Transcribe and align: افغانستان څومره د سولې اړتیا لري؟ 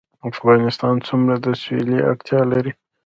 افغانستان 0.29 0.95
څومره 1.07 1.35
د 1.43 1.45
سولې 1.63 1.99
اړتیا 2.09 2.41
لري؟ 2.51 2.71